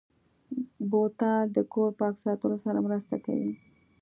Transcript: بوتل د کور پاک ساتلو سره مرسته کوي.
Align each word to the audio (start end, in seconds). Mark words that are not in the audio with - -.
بوتل 0.89 1.45
د 1.55 1.57
کور 1.73 1.89
پاک 1.99 2.13
ساتلو 2.23 2.57
سره 2.65 2.79
مرسته 2.87 3.15
کوي. 3.25 3.51